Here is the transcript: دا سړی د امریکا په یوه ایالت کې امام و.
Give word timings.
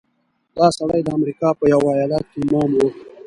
دا 0.57 0.67
سړی 0.77 1.01
د 1.03 1.09
امریکا 1.17 1.49
په 1.59 1.63
یوه 1.73 1.89
ایالت 1.95 2.25
کې 2.31 2.39
امام 2.45 2.69
و. 2.73 2.79